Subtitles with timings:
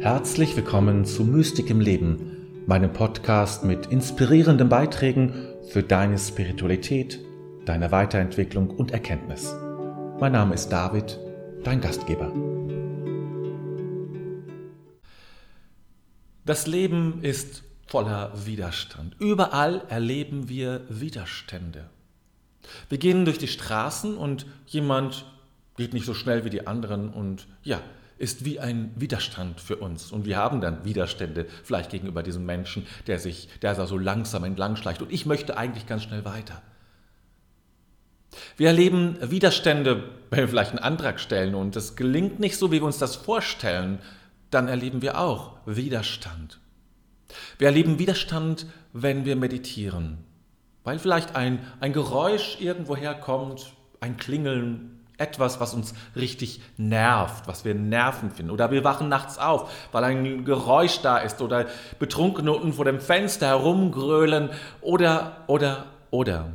[0.00, 5.34] Herzlich willkommen zu Mystik im Leben, meinem Podcast mit inspirierenden Beiträgen
[5.68, 7.20] für deine Spiritualität,
[7.66, 9.54] deine Weiterentwicklung und Erkenntnis.
[10.18, 11.18] Mein Name ist David,
[11.64, 12.32] dein Gastgeber.
[16.46, 19.16] Das Leben ist voller Widerstand.
[19.18, 21.90] Überall erleben wir Widerstände.
[22.88, 25.26] Wir gehen durch die Straßen und jemand
[25.76, 27.82] geht nicht so schnell wie die anderen und ja,
[28.20, 30.12] ist wie ein Widerstand für uns.
[30.12, 34.44] Und wir haben dann Widerstände, vielleicht gegenüber diesem Menschen, der sich, der da so langsam
[34.44, 35.00] entlang schleicht.
[35.00, 36.60] Und ich möchte eigentlich ganz schnell weiter.
[38.58, 42.80] Wir erleben Widerstände, wenn wir vielleicht einen Antrag stellen und es gelingt nicht so, wie
[42.80, 43.98] wir uns das vorstellen,
[44.50, 46.60] dann erleben wir auch Widerstand.
[47.58, 50.18] Wir erleben Widerstand, wenn wir meditieren,
[50.84, 57.64] weil vielleicht ein, ein Geräusch irgendwoher kommt, ein Klingeln, etwas, was uns richtig nervt, was
[57.64, 58.50] wir nerven finden.
[58.50, 61.66] Oder wir wachen nachts auf, weil ein Geräusch da ist oder
[61.98, 66.52] Betrunkene unten vor dem Fenster herumgrölen oder, oder, oder.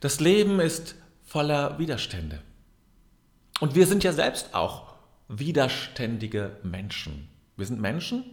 [0.00, 2.40] Das Leben ist voller Widerstände.
[3.60, 4.94] Und wir sind ja selbst auch
[5.28, 7.28] widerständige Menschen.
[7.56, 8.24] Wir sind Menschen,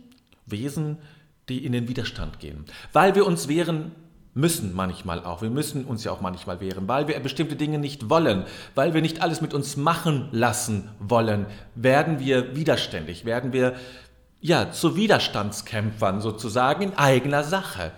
[0.46, 0.98] Wesen,
[1.48, 3.92] die in den Widerstand gehen, weil wir uns wehren
[4.34, 5.42] müssen manchmal auch.
[5.42, 9.02] Wir müssen uns ja auch manchmal wehren, weil wir bestimmte Dinge nicht wollen, weil wir
[9.02, 13.76] nicht alles mit uns machen lassen wollen, werden wir widerständig, werden wir
[14.40, 17.92] ja zu Widerstandskämpfern sozusagen in eigener Sache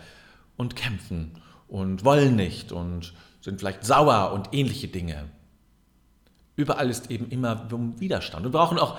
[0.58, 5.30] und kämpfen und wollen nicht und sind vielleicht sauer und ähnliche Dinge.
[6.56, 7.68] Überall ist eben immer
[8.00, 8.44] Widerstand.
[8.44, 8.98] Wir brauchen auch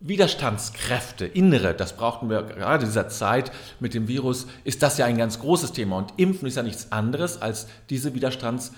[0.00, 5.06] Widerstandskräfte, innere, das brauchten wir gerade in dieser Zeit mit dem Virus, ist das ja
[5.06, 5.98] ein ganz großes Thema.
[5.98, 8.72] Und Impfen ist ja nichts anderes, als diese Widerstands,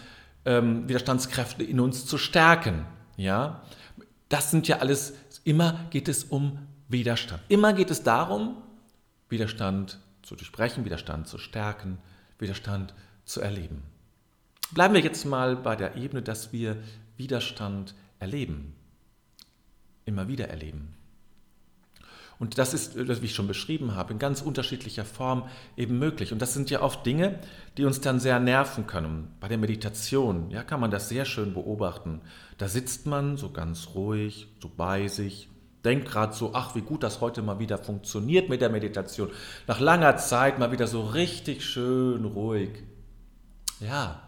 [0.46, 2.86] ähm, Widerstandskräfte in uns zu stärken.
[3.16, 3.62] Ja?
[4.30, 5.12] Das sind ja alles,
[5.44, 7.42] immer geht es um Widerstand.
[7.48, 8.56] Immer geht es darum,
[9.28, 11.98] Widerstand zu durchbrechen, Widerstand zu stärken,
[12.38, 13.82] Widerstand zu erleben.
[14.72, 16.76] Bleiben wir jetzt mal bei der Ebene, dass wir
[17.16, 18.74] Widerstand erleben.
[20.06, 20.94] Immer wieder erleben.
[22.40, 25.44] Und das ist, wie ich schon beschrieben habe, in ganz unterschiedlicher Form
[25.76, 26.32] eben möglich.
[26.32, 27.38] Und das sind ja oft Dinge,
[27.76, 29.28] die uns dann sehr nerven können.
[29.40, 32.22] Bei der Meditation ja, kann man das sehr schön beobachten.
[32.56, 35.50] Da sitzt man so ganz ruhig, so bei sich,
[35.84, 39.28] denkt gerade so, ach, wie gut das heute mal wieder funktioniert mit der Meditation.
[39.66, 42.70] Nach langer Zeit mal wieder so richtig schön ruhig.
[43.80, 44.18] Ja.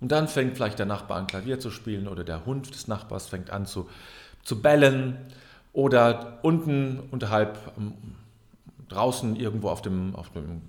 [0.00, 3.26] Und dann fängt vielleicht der Nachbar an, Klavier zu spielen oder der Hund des Nachbars
[3.26, 3.88] fängt an zu,
[4.44, 5.16] zu bellen
[5.76, 7.92] oder unten unterhalb ähm,
[8.88, 10.62] draußen irgendwo auf dem, auf dem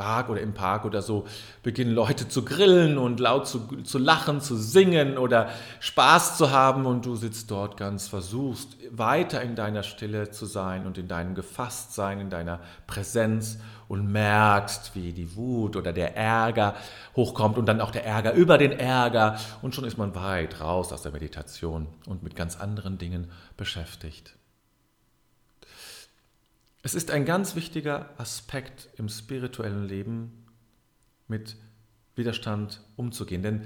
[0.00, 1.26] Park oder im Park oder so
[1.62, 5.50] beginnen Leute zu grillen und laut zu, zu lachen, zu singen oder
[5.80, 10.86] Spaß zu haben und du sitzt dort ganz versuchst, weiter in deiner Stille zu sein
[10.86, 16.76] und in deinem Gefasstsein, in deiner Präsenz und merkst, wie die Wut oder der Ärger
[17.14, 20.94] hochkommt und dann auch der Ärger über den Ärger und schon ist man weit raus
[20.94, 24.39] aus der Meditation und mit ganz anderen Dingen beschäftigt.
[26.82, 30.46] Es ist ein ganz wichtiger Aspekt im spirituellen Leben,
[31.28, 31.56] mit
[32.16, 33.42] Widerstand umzugehen.
[33.42, 33.62] Denn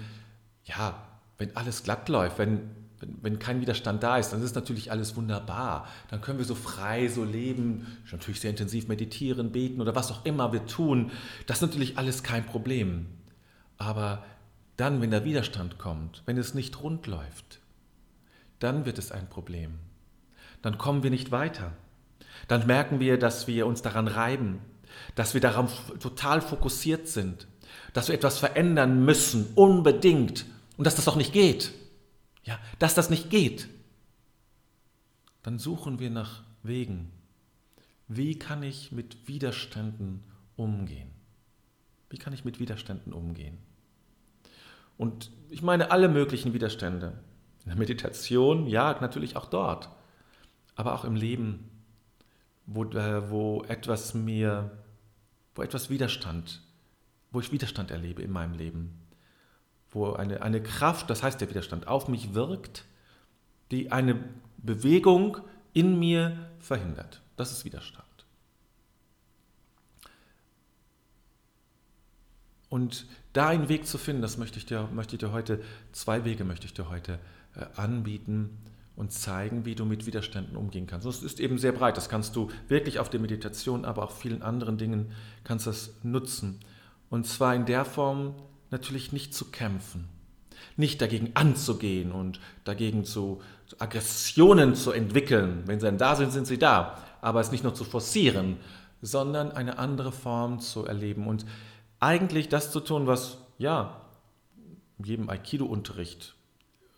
[0.64, 1.06] ja,
[1.38, 2.70] wenn alles glatt läuft, wenn
[3.04, 5.88] wenn, wenn kein Widerstand da ist, dann ist natürlich alles wunderbar.
[6.10, 10.24] Dann können wir so frei so leben, natürlich sehr intensiv meditieren, beten oder was auch
[10.24, 11.10] immer wir tun.
[11.46, 13.06] Das ist natürlich alles kein Problem.
[13.76, 14.24] Aber
[14.76, 17.60] dann, wenn der Widerstand kommt, wenn es nicht rund läuft,
[18.58, 19.78] dann wird es ein Problem.
[20.62, 21.72] Dann kommen wir nicht weiter.
[22.48, 24.60] Dann merken wir, dass wir uns daran reiben,
[25.14, 27.46] dass wir darauf total fokussiert sind,
[27.92, 30.46] dass wir etwas verändern müssen, unbedingt,
[30.76, 31.72] und dass das auch nicht geht
[32.44, 33.68] ja, dass das nicht geht,
[35.42, 37.10] dann suchen wir nach Wegen.
[38.08, 40.22] Wie kann ich mit Widerständen
[40.56, 41.10] umgehen?
[42.10, 43.58] Wie kann ich mit Widerständen umgehen?
[44.96, 47.18] Und ich meine alle möglichen Widerstände.
[47.64, 49.88] In der Meditation, ja, natürlich auch dort.
[50.76, 51.70] Aber auch im Leben,
[52.66, 54.70] wo, äh, wo etwas mir,
[55.54, 56.62] wo etwas Widerstand,
[57.30, 59.04] wo ich Widerstand erlebe in meinem Leben
[59.94, 62.84] wo eine, eine Kraft, das heißt der Widerstand, auf mich wirkt,
[63.70, 64.22] die eine
[64.58, 65.38] Bewegung
[65.72, 67.22] in mir verhindert.
[67.36, 68.04] Das ist Widerstand.
[72.68, 75.62] Und da einen Weg zu finden, das möchte ich dir, möchte ich dir heute,
[75.92, 77.20] zwei Wege möchte ich dir heute
[77.54, 78.58] äh, anbieten
[78.96, 81.06] und zeigen, wie du mit Widerständen umgehen kannst.
[81.06, 84.42] Das ist eben sehr breit, das kannst du wirklich auf der Meditation, aber auch vielen
[84.42, 85.12] anderen Dingen
[85.42, 86.60] kannst das nutzen.
[87.10, 88.34] Und zwar in der Form,
[88.70, 90.08] natürlich nicht zu kämpfen.
[90.76, 95.62] Nicht dagegen anzugehen und dagegen zu, zu Aggressionen zu entwickeln.
[95.66, 96.98] Wenn sie dann da sind, sind sie da.
[97.20, 98.56] Aber es nicht nur zu forcieren,
[99.02, 101.44] sondern eine andere Form zu erleben und
[102.00, 104.00] eigentlich das zu tun, was ja
[104.98, 106.34] in jedem Aikido-Unterricht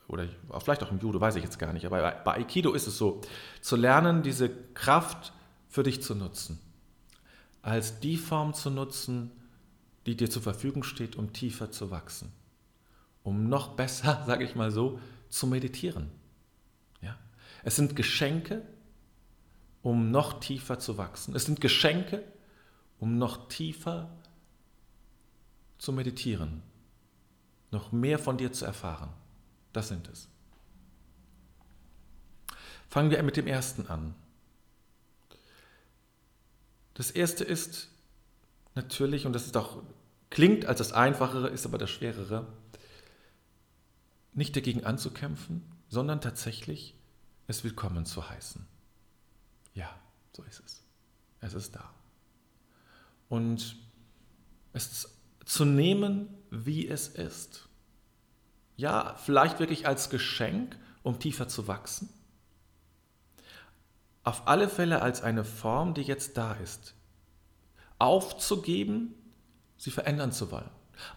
[0.08, 0.28] oder
[0.60, 3.20] vielleicht auch im Judo, weiß ich jetzt gar nicht, aber bei Aikido ist es so,
[3.60, 5.32] zu lernen, diese Kraft
[5.68, 6.60] für dich zu nutzen,
[7.62, 9.32] als die Form zu nutzen,
[10.06, 12.32] die dir zur Verfügung steht, um tiefer zu wachsen,
[13.24, 16.10] um noch besser, sage ich mal so, zu meditieren.
[17.00, 17.16] Ja?
[17.64, 18.62] Es sind Geschenke,
[19.82, 21.34] um noch tiefer zu wachsen.
[21.34, 22.22] Es sind Geschenke,
[22.98, 24.08] um noch tiefer
[25.78, 26.62] zu meditieren,
[27.70, 29.10] noch mehr von dir zu erfahren.
[29.76, 30.26] Das sind es.
[32.88, 34.14] Fangen wir mit dem ersten an.
[36.94, 37.88] Das erste ist
[38.74, 39.82] natürlich, und das ist auch,
[40.30, 42.46] klingt als das Einfachere, ist aber das Schwerere,
[44.32, 46.94] nicht dagegen anzukämpfen, sondern tatsächlich
[47.46, 48.66] es willkommen zu heißen.
[49.74, 49.94] Ja,
[50.32, 50.82] so ist es.
[51.42, 51.92] Es ist da.
[53.28, 53.76] Und
[54.72, 55.14] es
[55.44, 57.68] zu nehmen, wie es ist.
[58.76, 62.08] Ja, vielleicht wirklich als Geschenk, um tiefer zu wachsen.
[64.22, 66.94] Auf alle Fälle als eine Form, die jetzt da ist.
[67.98, 69.14] Aufzugeben,
[69.76, 70.68] sie verändern zu wollen.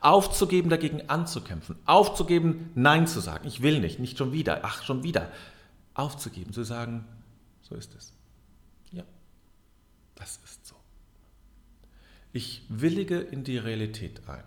[0.02, 1.78] Aufzugeben, dagegen anzukämpfen.
[1.86, 3.48] Aufzugeben, Nein zu sagen.
[3.48, 4.60] Ich will nicht, nicht schon wieder.
[4.64, 5.32] Ach, schon wieder.
[5.94, 7.06] Aufzugeben, zu sagen,
[7.62, 8.14] so ist es.
[8.92, 9.04] Ja,
[10.16, 10.76] das ist so.
[12.32, 14.44] Ich willige in die Realität ein.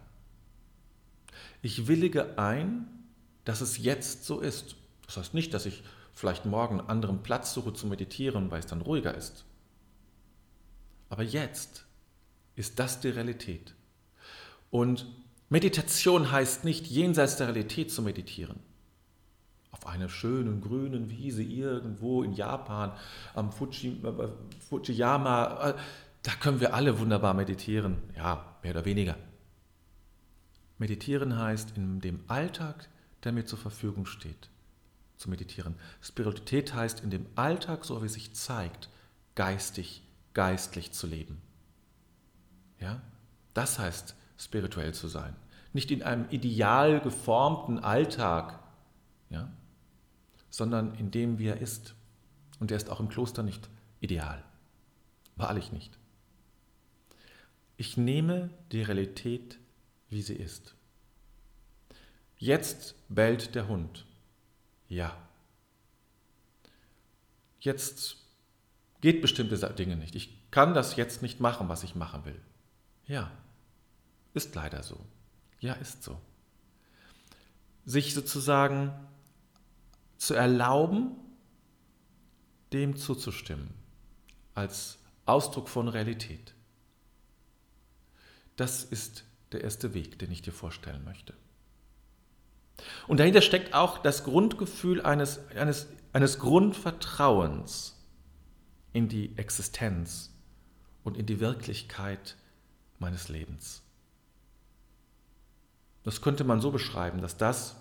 [1.63, 2.87] Ich willige ein,
[3.45, 4.77] dass es jetzt so ist.
[5.07, 8.67] Das heißt nicht, dass ich vielleicht morgen einen anderen Platz suche zu meditieren, weil es
[8.67, 9.45] dann ruhiger ist.
[11.09, 11.85] Aber jetzt
[12.55, 13.75] ist das die Realität.
[14.71, 15.07] Und
[15.49, 18.61] Meditation heißt nicht, jenseits der Realität zu meditieren.
[19.71, 22.93] Auf einer schönen grünen Wiese irgendwo in Japan,
[23.35, 24.29] am Fuji, äh,
[24.69, 25.75] Fujiyama, äh,
[26.23, 27.99] da können wir alle wunderbar meditieren.
[28.17, 29.17] Ja, mehr oder weniger.
[30.79, 32.89] Meditieren heißt, in dem Alltag
[33.25, 34.49] der mir zur Verfügung steht,
[35.17, 35.75] zu meditieren.
[36.01, 38.89] Spiritualität heißt, in dem Alltag, so wie es sich zeigt,
[39.35, 40.03] geistig,
[40.35, 41.41] geistlich zu leben.
[42.81, 43.01] Ja?
[43.55, 45.37] Das heißt, spirituell zu sein.
[45.73, 48.59] Nicht in einem ideal geformten Alltag,
[49.31, 49.51] ja?
[50.51, 51.95] sondern in dem, wie er ist.
[52.61, 53.69] Und er ist auch im Kloster nicht
[54.01, 54.45] ideal.
[55.37, 55.99] Wahrlich nicht.
[57.77, 59.59] Ich nehme die Realität,
[60.09, 60.75] wie sie ist.
[62.43, 64.05] Jetzt bellt der Hund.
[64.89, 65.17] Ja.
[67.61, 68.17] Jetzt
[69.01, 70.17] geht bestimmte Dinge nicht.
[70.17, 72.41] Ich kann das jetzt nicht machen, was ich machen will.
[73.07, 73.31] Ja.
[74.35, 74.99] Ist leider so.
[75.61, 76.21] Ja, ist so.
[77.85, 78.93] Sich sozusagen
[80.19, 81.13] zu erlauben,
[82.73, 83.73] dem zuzustimmen,
[84.57, 86.55] als Ausdruck von Realität.
[88.57, 89.23] Das ist
[89.53, 91.35] der erste Weg, den ich dir vorstellen möchte.
[93.07, 97.99] Und dahinter steckt auch das Grundgefühl eines, eines, eines Grundvertrauens
[98.93, 100.31] in die Existenz
[101.05, 102.37] und in die Wirklichkeit
[102.99, 103.83] meines Lebens.
[106.05, 107.77] Das könnte man so beschreiben, dass das,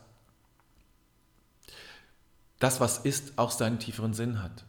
[2.60, 4.66] das was ist, auch seinen tieferen Sinn hat.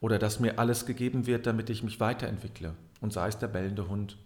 [0.00, 2.74] Oder dass mir alles gegeben wird, damit ich mich weiterentwickle.
[3.00, 4.18] Und sei es der bellende Hund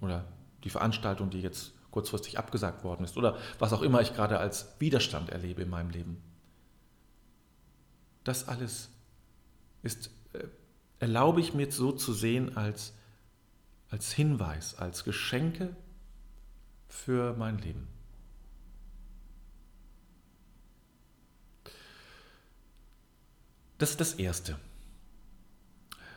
[0.00, 0.24] oder
[0.64, 4.74] die Veranstaltung, die jetzt kurzfristig abgesagt worden ist oder was auch immer ich gerade als
[4.78, 6.22] Widerstand erlebe in meinem Leben.
[8.24, 8.90] Das alles
[9.82, 10.44] ist, äh,
[10.98, 12.92] erlaube ich mir so zu sehen als,
[13.90, 15.74] als Hinweis, als Geschenke
[16.88, 17.88] für mein Leben.
[23.78, 24.58] Das ist das Erste.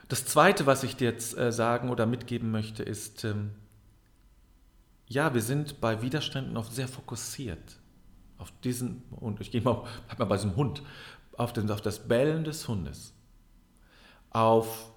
[0.10, 3.51] Das Zweite, was ich dir jetzt äh, sagen oder mitgeben möchte, ist, ähm,
[5.12, 7.77] ja, wir sind bei Widerständen oft sehr fokussiert.
[8.38, 9.84] Auf diesen, und ich gehe mal,
[10.18, 10.82] mal bei diesem Hund,
[11.34, 13.13] auf, den, auf das Bellen des Hundes.
[14.30, 14.89] Auf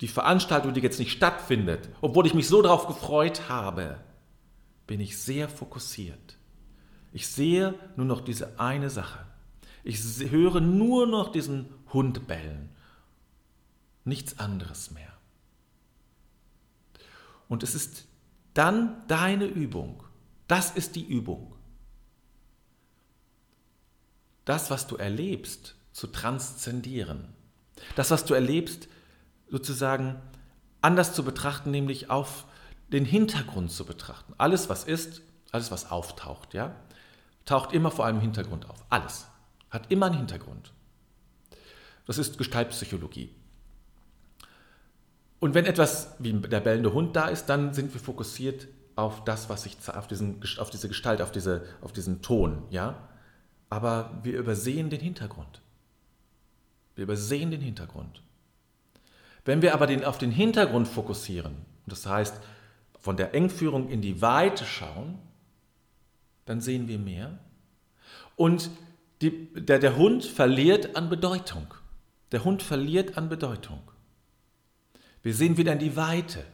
[0.00, 3.98] die Veranstaltung, die jetzt nicht stattfindet, obwohl ich mich so darauf gefreut habe,
[4.86, 6.38] bin ich sehr fokussiert.
[7.12, 9.26] Ich sehe nur noch diese eine Sache.
[9.84, 12.70] Ich höre nur noch diesen Hund bellen.
[14.04, 15.12] Nichts anderes mehr.
[17.48, 18.06] Und es ist
[18.54, 20.02] dann deine Übung.
[20.48, 21.54] Das ist die Übung.
[24.44, 27.28] Das, was du erlebst, zu transzendieren.
[27.96, 28.88] Das, was du erlebst,
[29.48, 30.20] sozusagen
[30.80, 32.44] anders zu betrachten, nämlich auf
[32.88, 34.34] den Hintergrund zu betrachten.
[34.38, 36.74] Alles, was ist, alles, was auftaucht, ja,
[37.44, 38.84] taucht immer vor einem Hintergrund auf.
[38.90, 39.26] Alles
[39.70, 40.72] hat immer einen Hintergrund.
[42.06, 43.34] Das ist Gestaltpsychologie.
[45.42, 49.48] Und wenn etwas wie der bellende Hund da ist, dann sind wir fokussiert auf das,
[49.48, 53.08] was ich auf, diesen, auf diese Gestalt, auf, diese, auf diesen Ton, ja.
[53.68, 55.60] Aber wir übersehen den Hintergrund.
[56.94, 58.22] Wir übersehen den Hintergrund.
[59.44, 61.56] Wenn wir aber den, auf den Hintergrund fokussieren,
[61.86, 62.36] das heißt
[63.00, 65.18] von der Engführung in die Weite schauen,
[66.44, 67.36] dann sehen wir mehr.
[68.36, 68.70] Und
[69.22, 71.66] die, der, der Hund verliert an Bedeutung.
[72.30, 73.80] Der Hund verliert an Bedeutung.
[75.22, 76.44] Wir sehen wieder in die Weite.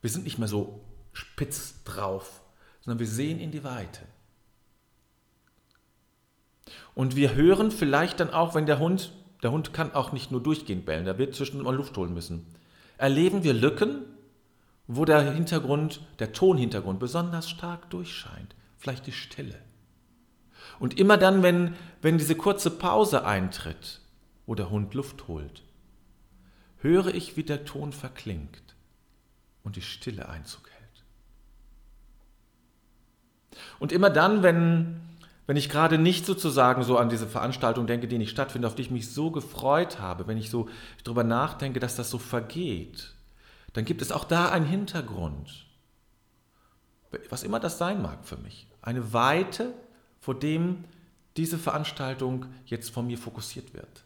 [0.00, 0.80] Wir sind nicht mehr so
[1.12, 2.42] spitz drauf,
[2.80, 4.00] sondern wir sehen in die Weite.
[6.94, 10.42] Und wir hören vielleicht dann auch, wenn der Hund, der Hund kann auch nicht nur
[10.42, 12.46] durchgehend bellen, der wird zwischendurch mal Luft holen müssen.
[12.98, 14.02] Erleben wir Lücken,
[14.86, 19.58] wo der Hintergrund, der Tonhintergrund besonders stark durchscheint, vielleicht die Stille.
[20.78, 24.00] Und immer dann, wenn, wenn diese kurze Pause eintritt,
[24.46, 25.62] wo der Hund Luft holt,
[26.82, 28.62] höre ich, wie der Ton verklingt
[29.62, 31.04] und die Stille Einzug hält.
[33.78, 35.00] Und immer dann, wenn,
[35.46, 38.82] wenn ich gerade nicht sozusagen so an diese Veranstaltung denke, die nicht stattfindet, auf die
[38.82, 40.68] ich mich so gefreut habe, wenn ich so
[41.04, 43.14] darüber nachdenke, dass das so vergeht,
[43.72, 45.66] dann gibt es auch da einen Hintergrund.
[47.28, 48.66] Was immer das sein mag für mich.
[48.80, 49.74] Eine Weite,
[50.20, 50.84] vor dem
[51.36, 54.04] diese Veranstaltung jetzt von mir fokussiert wird.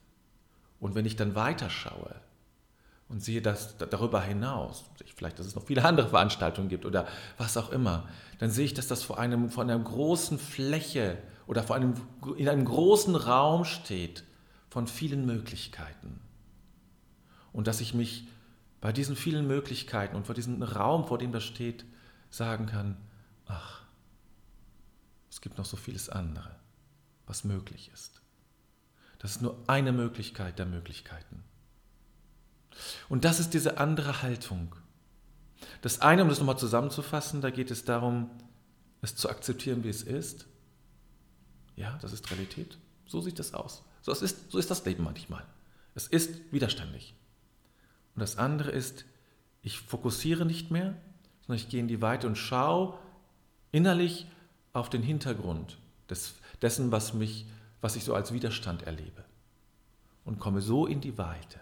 [0.81, 2.15] Und wenn ich dann weiterschaue,
[3.09, 4.85] und sehe das darüber hinaus,
[5.15, 7.07] vielleicht, dass es noch viele andere Veranstaltungen gibt oder
[7.39, 8.09] was auch immer,
[8.39, 11.95] dann sehe ich, dass das vor, einem, vor einer großen Fläche oder vor einem,
[12.37, 14.25] in einem großen Raum steht
[14.69, 16.21] von vielen Möglichkeiten.
[17.53, 18.27] Und dass ich mich
[18.81, 21.85] bei diesen vielen Möglichkeiten und vor diesem Raum, vor dem das steht,
[22.31, 22.97] sagen kann,
[23.47, 23.83] ach,
[25.31, 26.51] es gibt noch so vieles andere,
[27.27, 28.21] was möglich ist.
[29.19, 31.43] Das ist nur eine Möglichkeit der Möglichkeiten.
[33.09, 34.75] Und das ist diese andere Haltung.
[35.83, 38.31] Das eine, um das nochmal zusammenzufassen, da geht es darum,
[39.03, 40.47] es zu akzeptieren, wie es ist.
[41.77, 42.79] Ja, das ist Realität.
[43.07, 43.85] So sieht es aus.
[44.03, 45.45] So ist, so ist das Leben manchmal.
[45.95, 47.15] Es ist widerständig.
[48.15, 49.05] Und das andere ist,
[49.63, 50.95] ich fokussiere nicht mehr,
[51.47, 52.99] sondern ich gehe in die Weite und schaue
[53.73, 54.27] innerlich
[54.73, 57.47] auf den Hintergrund des, dessen, was, mich,
[57.81, 59.25] was ich so als Widerstand erlebe.
[60.25, 61.61] Und komme so in die Weite.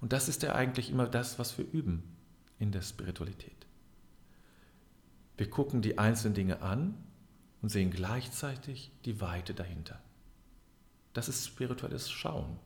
[0.00, 2.02] Und das ist ja eigentlich immer das, was wir üben
[2.58, 3.66] in der Spiritualität.
[5.36, 6.94] Wir gucken die einzelnen Dinge an
[7.62, 10.00] und sehen gleichzeitig die Weite dahinter.
[11.12, 12.58] Das ist spirituelles Schauen.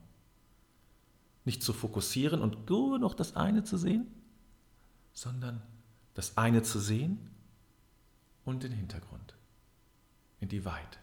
[1.45, 4.07] Nicht zu fokussieren und nur noch das eine zu sehen,
[5.13, 5.61] sondern
[6.13, 7.29] das eine zu sehen
[8.45, 9.35] und den Hintergrund,
[10.39, 10.99] in die Weite.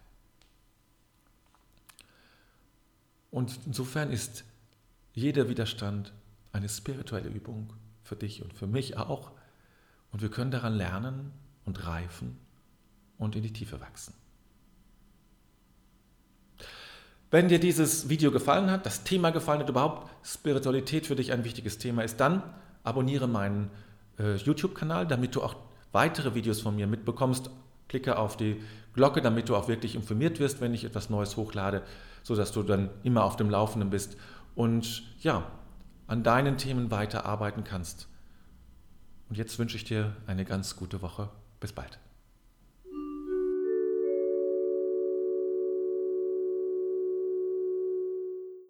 [3.30, 4.44] Und insofern ist
[5.12, 6.12] jeder Widerstand
[6.52, 9.32] eine spirituelle Übung für dich und für mich auch.
[10.12, 11.32] Und wir können daran lernen
[11.64, 12.38] und reifen
[13.18, 14.14] und in die Tiefe wachsen.
[17.30, 21.44] Wenn dir dieses Video gefallen hat, das Thema gefallen hat, überhaupt Spiritualität für dich ein
[21.44, 22.42] wichtiges Thema ist, dann
[22.82, 23.70] abonniere meinen
[24.18, 25.54] äh, YouTube-Kanal, damit du auch
[25.92, 27.50] weitere Videos von mir mitbekommst.
[27.88, 28.60] Klicke auf die
[28.94, 31.82] Glocke, damit du auch wirklich informiert wirst, wenn ich etwas Neues hochlade,
[32.24, 34.16] sodass du dann immer auf dem Laufenden bist.
[34.56, 35.44] Und ja,
[36.10, 38.08] an deinen Themen weiterarbeiten kannst.
[39.28, 41.28] Und jetzt wünsche ich dir eine ganz gute Woche.
[41.60, 42.00] Bis bald.